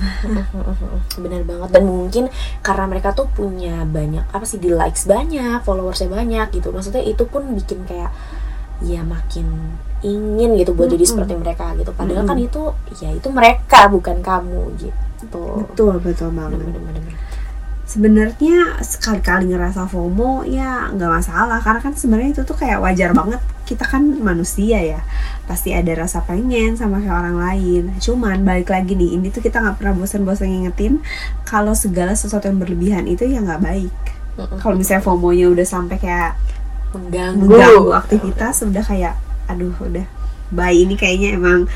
Benar 1.25 1.43
banget. 1.49 1.69
Dan 1.73 1.85
mungkin 1.89 2.25
karena 2.61 2.85
mereka 2.89 3.17
tuh 3.17 3.29
punya 3.33 3.83
banyak 3.89 4.29
apa 4.29 4.45
sih 4.45 4.61
di 4.61 4.69
likes 4.69 5.09
banyak 5.09 5.65
followersnya 5.65 6.13
banyak 6.13 6.53
gitu. 6.53 6.71
Maksudnya 6.71 7.03
itu 7.03 7.25
pun 7.25 7.49
bikin 7.57 7.89
kayak 7.89 8.13
ya 8.83 9.07
makin 9.07 9.79
ingin 10.03 10.59
gitu 10.59 10.75
buat 10.75 10.91
jadi 10.91 11.05
seperti 11.07 11.35
mereka 11.39 11.73
gitu. 11.79 11.95
Padahal 11.95 12.27
kan 12.27 12.39
itu 12.39 12.75
ya 13.01 13.11
itu 13.15 13.29
mereka 13.33 13.89
bukan 13.89 14.21
kamu 14.21 14.75
gitu. 14.79 15.65
Betul 15.67 15.99
betul 16.03 16.29
banget. 16.35 16.61
Bener, 16.61 16.77
bener, 16.77 17.01
bener 17.03 17.32
sebenarnya 17.87 18.79
sekali-kali 18.81 19.51
ngerasa 19.53 19.91
FOMO 19.91 20.47
ya 20.49 20.89
nggak 20.95 21.11
masalah. 21.11 21.59
Karena 21.61 21.81
kan 21.83 21.93
sebenarnya 21.95 22.31
itu 22.39 22.43
tuh 22.47 22.57
kayak 22.57 22.81
wajar 22.81 23.13
banget. 23.13 23.41
Kita 23.69 23.85
kan 23.85 24.03
manusia 24.03 24.79
ya. 24.81 25.01
Pasti 25.47 25.75
ada 25.75 25.91
rasa 25.93 26.23
pengen 26.25 26.79
sama 26.79 27.03
kayak 27.03 27.17
orang 27.17 27.37
lain. 27.39 27.83
Cuman 27.99 28.47
balik 28.47 28.73
lagi 28.73 28.95
nih 28.97 29.19
ini 29.19 29.29
tuh 29.29 29.45
kita 29.45 29.61
nggak 29.61 29.83
pernah 29.83 29.95
bosan-bosan 29.97 30.49
ngingetin 30.49 31.03
kalau 31.45 31.77
segala 31.77 32.15
sesuatu 32.17 32.49
yang 32.49 32.59
berlebihan 32.63 33.05
itu 33.11 33.27
ya 33.29 33.43
nggak 33.43 33.63
baik. 33.63 33.95
Kalau 34.63 34.75
misalnya 34.79 35.05
FOMO-nya 35.05 35.53
udah 35.53 35.67
sampai 35.69 36.01
kayak 36.01 36.41
mengganggu, 36.97 37.45
mengganggu 37.45 37.93
aktivitas 37.93 38.65
udah 38.65 38.85
kayak 38.85 39.15
aduh 39.49 39.77
udah. 39.77 40.09
Bayi 40.53 40.85
ini 40.85 40.97
kayaknya 40.97 41.37
emang 41.37 41.69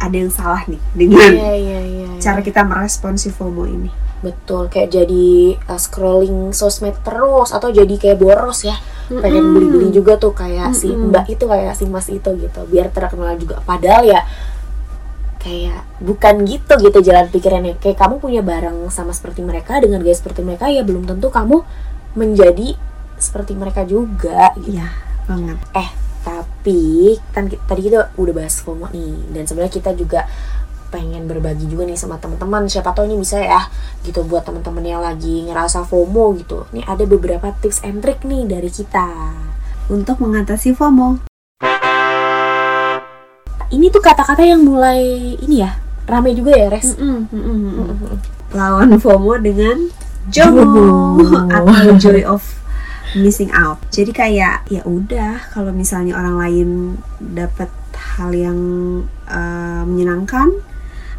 ada 0.00 0.16
yang 0.16 0.32
salah 0.32 0.64
nih 0.64 0.80
dengan 0.96 1.30
yeah, 1.36 1.54
yeah, 1.54 1.82
yeah, 1.84 2.08
yeah. 2.08 2.20
cara 2.24 2.40
kita 2.40 2.64
merespon 2.64 3.20
si 3.20 3.28
FOMO 3.28 3.68
ini 3.68 3.92
betul 4.20 4.68
kayak 4.68 4.92
jadi 4.92 5.56
uh, 5.64 5.80
scrolling 5.80 6.52
sosmed 6.52 6.96
terus 7.00 7.56
atau 7.56 7.72
jadi 7.72 7.94
kayak 7.96 8.20
boros 8.20 8.68
ya 8.68 8.76
mm-hmm. 8.76 9.20
pengen 9.24 9.44
beli-beli 9.56 9.88
juga 9.92 10.20
tuh 10.20 10.36
kayak 10.36 10.76
mm-hmm. 10.76 10.80
si 10.80 10.88
mbak 10.92 11.26
itu 11.32 11.44
kayak 11.48 11.72
si 11.72 11.84
mas 11.88 12.08
itu 12.12 12.30
gitu 12.36 12.60
biar 12.68 12.92
terkenal 12.92 13.36
juga 13.40 13.64
padahal 13.64 14.04
ya 14.04 14.20
kayak 15.40 15.88
bukan 16.04 16.44
gitu 16.44 16.72
gitu 16.84 16.98
jalan 17.00 17.26
pikirannya 17.32 17.80
kayak 17.80 17.96
kamu 17.96 18.20
punya 18.20 18.44
barang 18.44 18.92
sama 18.92 19.16
seperti 19.16 19.40
mereka 19.40 19.80
dengan 19.80 20.04
gaya 20.04 20.12
seperti 20.12 20.44
mereka 20.44 20.68
ya 20.68 20.84
belum 20.84 21.08
tentu 21.08 21.32
kamu 21.32 21.64
menjadi 22.12 22.76
seperti 23.16 23.56
mereka 23.56 23.88
juga 23.88 24.52
gitu. 24.60 24.76
ya 24.76 24.88
banget 25.24 25.56
eh 25.72 25.90
tapi 26.20 27.16
kan 27.32 27.48
tadi 27.48 27.80
kita 27.88 28.12
udah 28.20 28.34
bahas 28.36 28.60
FOMO 28.60 28.92
nih 28.92 29.32
dan 29.32 29.48
sebenarnya 29.48 29.72
kita 29.80 29.96
juga 29.96 30.28
pengen 30.90 31.30
berbagi 31.30 31.70
juga 31.70 31.86
nih 31.86 31.96
sama 31.96 32.18
teman-teman. 32.18 32.66
Siapa 32.66 32.90
tahu 32.92 33.06
ini 33.06 33.22
bisa 33.22 33.38
ya 33.38 33.70
gitu 34.02 34.26
buat 34.26 34.42
teman-teman 34.42 34.84
yang 34.84 35.00
lagi 35.00 35.46
ngerasa 35.46 35.86
FOMO 35.86 36.36
gitu. 36.36 36.66
Nih 36.74 36.84
ada 36.84 37.06
beberapa 37.06 37.54
tips 37.62 37.86
and 37.86 38.02
trick 38.02 38.26
nih 38.26 38.44
dari 38.44 38.68
kita 38.68 39.06
untuk 39.88 40.18
mengatasi 40.18 40.74
FOMO. 40.74 41.24
Ini 43.70 43.86
tuh 43.94 44.02
kata-kata 44.02 44.42
yang 44.42 44.66
mulai 44.66 44.98
ini 45.38 45.62
ya 45.62 45.78
rame 46.10 46.34
juga 46.34 46.58
ya 46.58 46.66
res? 46.66 46.98
Mm 46.98 47.30
-mm, 47.30 47.46
mm 47.46 47.86
-mm. 47.86 48.16
lawan 48.50 48.90
FOMO 48.98 49.38
dengan 49.38 49.86
JOMO. 50.26 50.66
Atau 51.54 51.94
joy 52.02 52.26
of 52.26 52.42
missing 53.14 53.50
out. 53.54 53.78
Jadi 53.90 54.10
kayak 54.14 54.66
ya 54.70 54.82
udah 54.86 55.50
kalau 55.54 55.74
misalnya 55.74 56.18
orang 56.18 56.36
lain 56.38 56.68
dapat 57.18 57.70
hal 58.18 58.30
yang 58.34 58.58
uh, 59.26 59.82
menyenangkan 59.86 60.50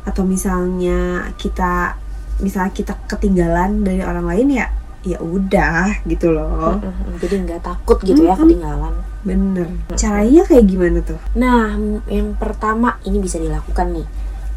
atau 0.02 0.26
misalnya 0.26 1.30
kita 1.38 1.98
misalnya 2.42 2.74
kita 2.74 2.94
ketinggalan 3.06 3.86
dari 3.86 4.02
orang 4.02 4.26
lain 4.26 4.48
ya 4.50 4.68
ya 5.02 5.18
udah 5.18 6.06
gitu 6.06 6.30
loh. 6.30 6.78
Jadi 7.18 7.46
nggak 7.46 7.62
takut 7.66 7.98
gitu 8.06 8.22
ya 8.26 8.38
ketinggalan. 8.38 8.94
Bener. 9.26 9.68
Caranya 9.98 10.46
kayak 10.46 10.66
gimana 10.66 11.00
tuh? 11.02 11.18
Nah 11.38 11.78
yang 12.10 12.38
pertama 12.38 13.02
ini 13.06 13.18
bisa 13.18 13.42
dilakukan 13.42 13.98
nih. 13.98 14.08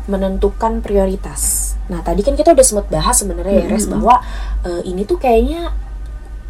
Menentukan 0.05 0.85
prioritas. 0.85 1.73
Nah 1.89 2.05
tadi 2.05 2.21
kan 2.21 2.37
kita 2.37 2.53
udah 2.53 2.65
sempat 2.65 2.93
bahas 2.93 3.17
sebenarnya 3.21 3.65
ya 3.65 3.67
res 3.73 3.89
bahwa 3.89 4.21
uh, 4.65 4.83
ini 4.85 5.09
tuh 5.09 5.17
kayaknya 5.17 5.73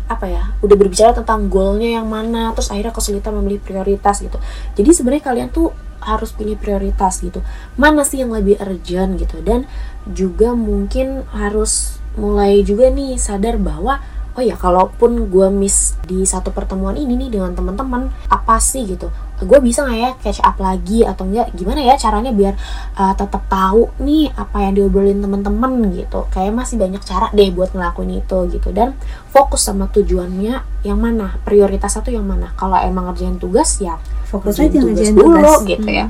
apa 0.05 0.29
ya 0.29 0.53
udah 0.61 0.77
berbicara 0.77 1.17
tentang 1.17 1.49
goalnya 1.49 1.97
yang 1.97 2.05
mana 2.05 2.53
terus 2.53 2.69
akhirnya 2.69 2.93
kesulitan 2.93 3.35
memilih 3.39 3.63
prioritas 3.63 4.21
gitu. 4.27 4.43
Jadi 4.75 4.91
sebenarnya 4.91 5.23
kalian 5.23 5.49
tuh 5.55 5.71
harus 6.05 6.31
pilih 6.37 6.61
prioritas 6.61 7.25
gitu. 7.25 7.41
Mana 7.81 8.05
sih 8.05 8.21
yang 8.21 8.31
lebih 8.31 8.61
urgent 8.61 9.17
gitu? 9.17 9.41
Dan 9.41 9.65
juga 10.05 10.53
mungkin 10.53 11.25
harus 11.33 11.97
mulai 12.15 12.63
juga 12.63 12.93
nih 12.93 13.19
sadar 13.19 13.59
bahwa 13.59 13.99
oh 14.35 14.43
ya 14.43 14.59
kalaupun 14.59 15.31
gue 15.31 15.47
miss 15.47 15.95
di 16.11 16.27
satu 16.27 16.51
pertemuan 16.51 16.99
ini 16.99 17.15
nih 17.15 17.39
dengan 17.39 17.55
teman-teman 17.55 18.11
apa 18.27 18.59
sih 18.59 18.83
gitu? 18.83 19.11
Gue 19.39 19.59
bisa 19.63 19.87
nggak 19.87 19.99
ya 19.99 20.11
catch 20.19 20.43
up 20.43 20.59
lagi 20.59 21.07
atau 21.07 21.27
enggak 21.27 21.55
gimana 21.55 21.83
ya 21.83 21.95
caranya 21.95 22.35
biar 22.35 22.55
uh, 22.99 23.15
tetap 23.15 23.47
tahu 23.47 23.95
nih 24.03 24.35
apa 24.35 24.67
yang 24.67 24.73
diobrolin 24.75 25.23
teman-teman 25.23 25.95
gitu? 25.95 26.27
Kayak 26.35 26.55
masih 26.55 26.77
banyak 26.83 27.03
cara 27.07 27.31
deh 27.31 27.51
buat 27.55 27.71
ngelakuin 27.75 28.23
itu 28.23 28.39
gitu. 28.51 28.69
Dan 28.75 28.99
fokus 29.31 29.71
sama 29.71 29.87
tujuannya 29.91 30.83
yang 30.83 30.99
mana? 30.99 31.39
Prioritas 31.47 31.95
satu 31.95 32.11
yang 32.11 32.27
mana? 32.27 32.51
Kalau 32.59 32.75
emang 32.83 33.11
ngerjain 33.11 33.39
tugas 33.39 33.79
ya 33.79 34.03
fokus 34.35 34.59
aja 34.59 34.79
ngerjain 34.83 35.15
dulu 35.15 35.39
tugas. 35.39 35.63
gitu 35.71 35.89
hmm. 35.89 36.01
ya. 36.03 36.07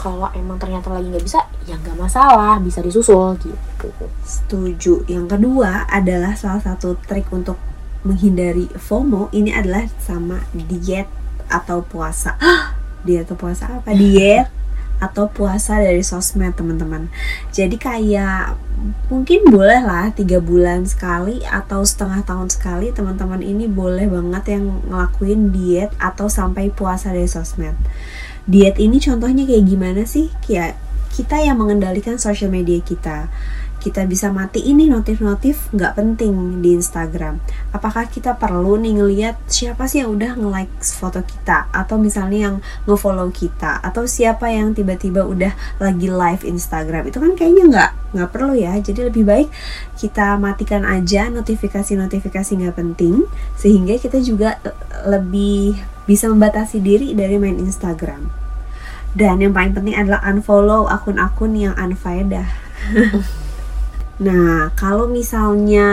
Kalau 0.00 0.26
emang 0.34 0.56
ternyata 0.58 0.90
lagi 0.90 1.06
nggak 1.12 1.22
bisa 1.22 1.40
ya 1.68 1.76
nggak 1.78 1.94
masalah 1.94 2.58
bisa 2.58 2.82
disusul 2.82 3.38
gitu. 3.38 3.88
Setuju. 4.26 4.94
Yang 5.06 5.38
kedua 5.38 5.86
adalah 5.86 6.34
salah 6.34 6.58
satu 6.58 6.98
trik 7.06 7.30
untuk 7.30 7.60
menghindari 8.02 8.66
FOMO 8.74 9.28
ini 9.30 9.52
adalah 9.52 9.86
sama 10.02 10.42
diet 10.52 11.06
atau 11.46 11.86
puasa. 11.86 12.34
Diet 13.00 13.24
atau 13.24 13.32
puasa 13.32 13.80
apa? 13.80 13.96
Diet 13.96 14.59
atau 15.00 15.26
puasa 15.32 15.80
dari 15.80 16.04
sosmed 16.04 16.52
teman-teman. 16.54 17.08
Jadi 17.50 17.80
kayak 17.80 18.54
mungkin 19.08 19.48
boleh 19.48 19.80
lah 19.80 20.12
tiga 20.12 20.38
bulan 20.38 20.84
sekali 20.84 21.40
atau 21.48 21.84
setengah 21.84 22.24
tahun 22.24 22.48
sekali 22.52 22.92
teman-teman 22.92 23.40
ini 23.40 23.66
boleh 23.66 24.06
banget 24.06 24.60
yang 24.60 24.84
ngelakuin 24.86 25.50
diet 25.50 25.90
atau 25.96 26.28
sampai 26.28 26.68
puasa 26.68 27.10
dari 27.10 27.26
sosmed. 27.26 27.74
Diet 28.44 28.76
ini 28.76 29.00
contohnya 29.00 29.48
kayak 29.48 29.64
gimana 29.66 30.02
sih? 30.04 30.28
Kayak 30.44 30.76
kita 31.10 31.42
yang 31.42 31.58
mengendalikan 31.58 32.16
social 32.16 32.48
media 32.48 32.78
kita 32.80 33.26
kita 33.80 34.04
bisa 34.04 34.28
mati 34.28 34.60
ini 34.60 34.92
notif-notif 34.92 35.72
nggak 35.72 35.96
penting 35.96 36.60
di 36.60 36.76
Instagram. 36.76 37.40
Apakah 37.72 38.06
kita 38.12 38.36
perlu 38.36 38.76
nih 38.76 39.00
ngeliat 39.00 39.36
siapa 39.48 39.88
sih 39.88 40.04
yang 40.04 40.20
udah 40.20 40.36
nge-like 40.36 40.70
foto 40.84 41.24
kita 41.24 41.72
atau 41.72 41.96
misalnya 41.96 42.38
yang 42.52 42.56
nge-follow 42.84 43.32
kita 43.32 43.80
atau 43.80 44.04
siapa 44.04 44.52
yang 44.52 44.76
tiba-tiba 44.76 45.24
udah 45.24 45.56
lagi 45.80 46.12
live 46.12 46.44
Instagram 46.44 47.08
itu 47.08 47.16
kan 47.16 47.32
kayaknya 47.32 47.64
nggak 47.72 47.90
nggak 48.20 48.30
perlu 48.30 48.52
ya. 48.52 48.76
Jadi 48.76 49.08
lebih 49.08 49.24
baik 49.24 49.48
kita 49.96 50.36
matikan 50.36 50.84
aja 50.84 51.32
notifikasi-notifikasi 51.32 52.50
nggak 52.60 52.76
penting 52.76 53.24
sehingga 53.56 53.96
kita 53.96 54.20
juga 54.20 54.60
lebih 55.08 55.80
bisa 56.04 56.28
membatasi 56.28 56.84
diri 56.84 57.16
dari 57.16 57.40
main 57.40 57.56
Instagram. 57.56 58.28
Dan 59.10 59.42
yang 59.42 59.50
paling 59.50 59.74
penting 59.74 59.96
adalah 59.96 60.22
unfollow 60.28 60.86
akun-akun 60.86 61.56
yang 61.56 61.74
unfaedah. 61.74 62.46
Nah, 64.20 64.68
kalau 64.76 65.08
misalnya 65.08 65.88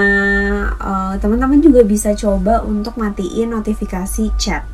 uh, 0.75 1.15
teman-teman 1.15 1.63
juga 1.63 1.79
bisa 1.87 2.11
coba 2.11 2.59
untuk 2.59 2.99
matiin 2.99 3.55
notifikasi 3.55 4.35
chat, 4.35 4.67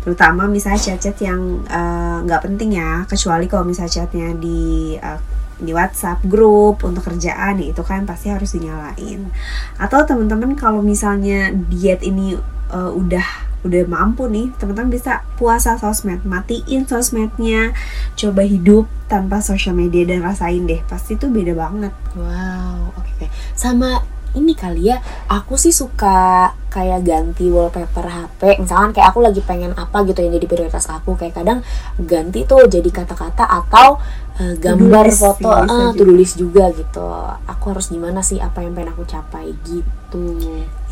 terutama 0.00 0.48
misalnya 0.48 0.80
chat-chat 0.80 1.20
yang 1.20 1.60
eh, 1.68 2.16
nggak 2.24 2.40
uh, 2.40 2.44
penting 2.48 2.80
ya, 2.80 3.04
kecuali 3.04 3.44
kalau 3.44 3.68
misalnya 3.68 3.92
chatnya 3.92 4.32
di 4.40 4.96
uh, 4.96 5.20
di 5.58 5.74
WhatsApp 5.74 6.22
grup 6.24 6.86
untuk 6.86 7.02
kerjaan 7.04 7.60
itu 7.60 7.82
kan 7.84 8.08
pasti 8.08 8.32
harus 8.32 8.56
dinyalain. 8.56 9.28
Atau 9.76 10.08
teman-teman 10.08 10.56
kalau 10.56 10.80
misalnya 10.80 11.52
diet 11.52 12.00
ini 12.00 12.40
uh, 12.72 12.92
udah 12.94 13.47
udah 13.66 13.82
mampu 13.90 14.30
nih 14.30 14.54
teman-teman 14.60 14.94
bisa 14.94 15.26
puasa 15.34 15.74
sosmed 15.74 16.22
matiin 16.22 16.86
sosmednya 16.86 17.74
coba 18.14 18.46
hidup 18.46 18.86
tanpa 19.10 19.42
sosial 19.42 19.74
media 19.74 20.06
dan 20.06 20.22
rasain 20.22 20.68
deh 20.68 20.78
pasti 20.86 21.18
tuh 21.18 21.32
beda 21.32 21.58
banget. 21.58 21.94
Wow 22.14 22.94
oke 22.94 23.06
okay. 23.18 23.28
sama 23.58 24.02
ini 24.36 24.52
kali 24.52 24.92
ya 24.92 25.00
aku 25.26 25.56
sih 25.56 25.72
suka 25.72 26.52
kayak 26.68 27.00
ganti 27.02 27.48
wallpaper 27.48 28.04
HP 28.04 28.60
misalkan 28.60 28.92
kayak 28.92 29.08
aku 29.10 29.24
lagi 29.24 29.40
pengen 29.40 29.72
apa 29.72 30.04
gitu 30.04 30.20
yang 30.20 30.36
jadi 30.36 30.46
prioritas 30.46 30.84
aku 30.92 31.16
kayak 31.16 31.40
kadang 31.40 31.64
ganti 31.96 32.44
tuh 32.44 32.68
jadi 32.68 32.86
kata-kata 32.92 33.48
atau 33.48 33.96
uh, 34.36 34.54
gambar 34.60 35.06
tulis, 35.08 35.18
foto 35.18 35.48
uh, 35.48 35.90
tulis 35.96 36.30
juga 36.36 36.68
gitu. 36.76 37.08
Aku 37.48 37.72
harus 37.72 37.88
gimana 37.88 38.20
sih 38.20 38.38
apa 38.38 38.60
yang 38.60 38.76
pengen 38.76 38.92
aku 38.92 39.08
capai 39.08 39.56
gitu 39.64 40.36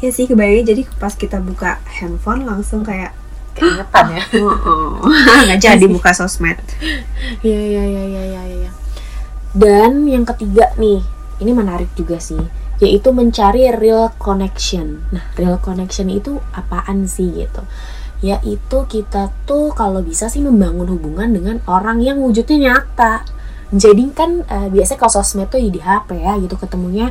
ya 0.05 0.11
sih 0.13 0.29
kebayang 0.29 0.67
jadi 0.67 0.83
pas 1.01 1.15
kita 1.17 1.41
buka 1.41 1.81
handphone 1.89 2.45
langsung 2.45 2.85
kayak 2.85 3.17
keingetan 3.57 4.21
ya 4.21 4.23
nggak 5.49 5.61
jadi 5.61 5.87
buka 5.89 6.13
sosmed 6.13 6.61
ya 7.41 7.61
ya 7.61 7.85
ya 7.85 8.05
ya 8.05 8.23
ya 8.37 8.43
ya 8.69 8.71
dan 9.57 10.05
yang 10.05 10.29
ketiga 10.29 10.77
nih 10.77 11.01
ini 11.41 11.53
menarik 11.57 11.89
juga 11.97 12.21
sih 12.21 12.41
yaitu 12.77 13.09
mencari 13.13 13.73
real 13.73 14.13
connection. 14.21 15.01
Nah, 15.09 15.25
real 15.41 15.57
connection 15.57 16.13
itu 16.13 16.45
apaan 16.53 17.09
sih 17.09 17.33
gitu? 17.33 17.65
Yaitu 18.21 18.79
kita 18.89 19.33
tuh 19.49 19.73
kalau 19.73 20.05
bisa 20.05 20.29
sih 20.29 20.45
membangun 20.45 20.89
hubungan 20.93 21.33
dengan 21.33 21.57
orang 21.65 22.05
yang 22.05 22.21
wujudnya 22.21 22.73
nyata. 22.73 23.25
Jadi 23.73 24.13
kan 24.13 24.45
uh, 24.47 24.69
biasanya 24.71 24.99
kalau 25.01 25.13
sosmed 25.21 25.49
tuh 25.49 25.59
di 25.59 25.81
HP 25.81 26.23
ya 26.23 26.39
gitu 26.39 26.55
ketemunya 26.55 27.11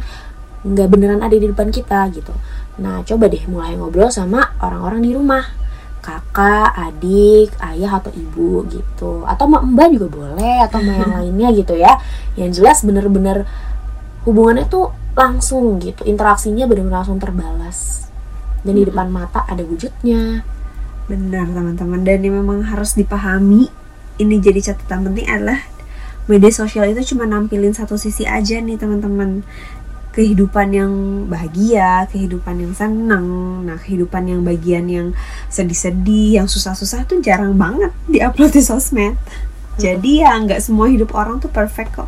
nggak 0.65 0.87
beneran 0.89 1.21
ada 1.21 1.35
di 1.35 1.49
depan 1.49 1.73
kita 1.73 2.09
gitu. 2.13 2.33
Nah, 2.81 3.03
coba 3.07 3.31
deh 3.31 3.43
mulai 3.47 3.79
ngobrol 3.79 4.11
sama 4.11 4.55
orang-orang 4.59 5.01
di 5.03 5.11
rumah. 5.15 5.43
Kakak, 6.05 6.77
adik, 6.77 7.57
ayah 7.65 7.97
atau 7.97 8.13
ibu 8.13 8.61
gitu. 8.69 9.25
Atau 9.25 9.49
mbak 9.49 9.89
juga 9.95 10.07
boleh 10.11 10.61
atau 10.63 10.77
mbak 10.83 10.95
yang 11.01 11.13
lainnya 11.21 11.49
gitu 11.55 11.73
ya. 11.73 11.97
Yang 12.37 12.61
jelas 12.61 12.77
bener-bener 12.85 13.47
hubungannya 14.25 14.65
tuh 14.65 14.91
langsung 15.15 15.79
gitu 15.79 16.03
interaksinya 16.03 16.67
benar-benar 16.67 17.01
langsung 17.01 17.23
terbalas 17.23 18.11
dan 18.67 18.75
di 18.75 18.83
depan 18.83 19.07
mata 19.07 19.47
ada 19.47 19.63
wujudnya 19.63 20.43
benar 21.07 21.47
teman-teman 21.47 22.03
dan 22.03 22.19
ini 22.19 22.29
memang 22.33 22.67
harus 22.67 22.97
dipahami 22.99 23.71
ini 24.19 24.35
jadi 24.43 24.73
catatan 24.73 25.07
penting 25.07 25.27
adalah 25.29 25.61
media 26.25 26.51
sosial 26.51 26.89
itu 26.89 27.15
cuma 27.15 27.29
nampilin 27.29 27.71
satu 27.71 27.95
sisi 27.95 28.25
aja 28.25 28.57
nih 28.59 28.75
teman-teman 28.75 29.45
kehidupan 30.15 30.71
yang 30.71 30.93
bahagia, 31.27 32.07
kehidupan 32.07 32.63
yang 32.63 32.71
senang, 32.71 33.27
nah 33.67 33.75
kehidupan 33.75 34.31
yang 34.31 34.41
bagian 34.47 34.87
yang 34.87 35.07
sedih-sedih, 35.51 36.39
yang 36.39 36.47
susah-susah 36.47 37.03
tuh 37.03 37.19
jarang 37.19 37.59
banget 37.59 37.91
diupload 38.07 38.55
di 38.55 38.63
sosmed. 38.63 39.19
Jadi 39.75 40.23
ya 40.23 40.39
nggak 40.39 40.63
semua 40.63 40.87
hidup 40.87 41.11
orang 41.11 41.43
tuh 41.43 41.51
perfect 41.51 41.99
kok. 41.99 42.07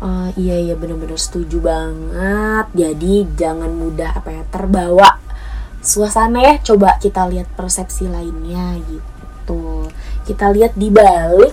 Uh, 0.00 0.32
iya 0.32 0.56
iya 0.56 0.72
benar-benar 0.80 1.20
setuju 1.20 1.60
banget. 1.60 2.66
Jadi 2.72 3.28
jangan 3.36 3.68
mudah 3.68 4.16
apa 4.16 4.40
ya 4.40 4.42
terbawa 4.48 5.20
suasana 5.84 6.40
ya. 6.40 6.54
Coba 6.64 6.96
kita 6.96 7.28
lihat 7.28 7.52
persepsi 7.52 8.08
lainnya 8.08 8.80
gitu. 8.88 9.92
Kita 10.24 10.48
lihat 10.48 10.72
di 10.72 10.88
balik 10.88 11.52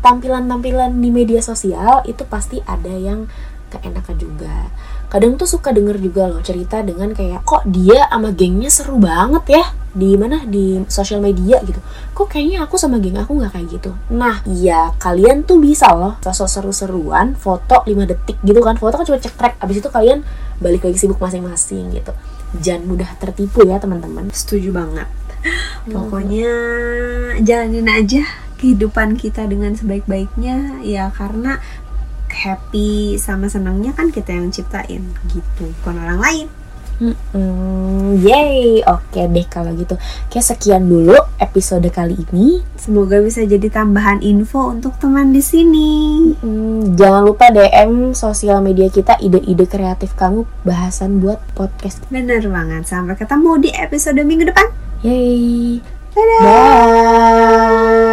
tampilan-tampilan 0.00 1.04
di 1.04 1.12
media 1.12 1.44
sosial 1.44 2.00
itu 2.08 2.24
pasti 2.24 2.64
ada 2.64 2.90
yang 2.90 3.28
keenakan 3.72 4.16
juga 4.16 4.72
kadang 5.12 5.36
tuh 5.36 5.44
suka 5.44 5.76
denger 5.76 6.00
juga 6.00 6.24
loh 6.24 6.40
cerita 6.40 6.80
dengan 6.80 7.12
kayak 7.12 7.44
kok 7.44 7.68
dia 7.68 8.08
sama 8.08 8.32
gengnya 8.32 8.72
seru 8.72 8.96
banget 8.96 9.60
ya? 9.60 9.64
Di 9.92 10.16
mana? 10.16 10.40
Di 10.48 10.80
sosial 10.88 11.20
media 11.20 11.60
gitu. 11.60 11.76
Kok 12.16 12.32
kayaknya 12.32 12.64
aku 12.64 12.80
sama 12.80 12.96
geng 12.96 13.20
aku 13.20 13.36
nggak 13.36 13.52
kayak 13.52 13.68
gitu? 13.76 13.92
Nah 14.08 14.40
iya 14.48 14.96
kalian 14.96 15.44
tuh 15.44 15.60
bisa 15.60 15.92
loh 15.92 16.16
sosok 16.24 16.48
seru-seruan 16.48 17.36
foto 17.36 17.84
5 17.84 17.92
detik 18.08 18.40
gitu 18.40 18.64
kan. 18.64 18.80
Foto 18.80 18.96
kan 18.96 19.04
cuma 19.04 19.20
cekrek 19.20 19.60
abis 19.60 19.84
itu 19.84 19.92
kalian 19.92 20.24
balik 20.64 20.88
lagi 20.88 20.96
sibuk 20.96 21.20
masing-masing 21.20 21.92
gitu. 21.92 22.16
Jangan 22.56 22.88
mudah 22.88 23.12
tertipu 23.20 23.68
ya 23.68 23.76
teman-teman. 23.76 24.32
Setuju 24.32 24.72
banget. 24.72 25.12
Pokoknya 25.92 26.48
jalanin 27.44 27.84
aja 27.92 28.24
kehidupan 28.62 29.18
kita 29.18 29.44
dengan 29.44 29.74
sebaik-baiknya 29.74 30.80
ya 30.86 31.10
karena 31.10 31.58
happy 32.32 33.20
sama 33.20 33.46
senangnya 33.46 33.92
kan 33.92 34.08
kita 34.08 34.32
yang 34.32 34.48
ciptain 34.50 35.04
gitu 35.30 35.70
bukan 35.84 35.96
orang 36.00 36.20
lain 36.20 36.46
Mm-mm, 37.02 38.22
yay, 38.22 38.78
oke 38.86 39.18
deh 39.18 39.46
kalau 39.50 39.74
gitu. 39.74 39.98
Oke 40.30 40.38
sekian 40.38 40.86
dulu 40.86 41.18
episode 41.42 41.82
kali 41.90 42.14
ini. 42.30 42.62
Semoga 42.78 43.18
bisa 43.18 43.42
jadi 43.42 43.66
tambahan 43.66 44.22
info 44.22 44.70
untuk 44.70 44.94
teman 45.02 45.34
di 45.34 45.42
sini. 45.42 45.90
Mm, 46.38 46.94
jangan 46.94 47.26
lupa 47.26 47.50
DM 47.50 48.14
sosial 48.14 48.62
media 48.62 48.86
kita 48.86 49.18
ide-ide 49.18 49.66
kreatif 49.66 50.14
kamu 50.14 50.46
bahasan 50.62 51.18
buat 51.18 51.42
podcast. 51.58 52.06
Bener 52.06 52.38
banget. 52.46 52.86
Sampai 52.86 53.18
ketemu 53.18 53.50
di 53.58 53.70
episode 53.74 54.22
minggu 54.22 54.54
depan. 54.54 54.70
Yay. 55.02 55.82
Dadah. 56.14 56.40
Bye. 56.46 58.11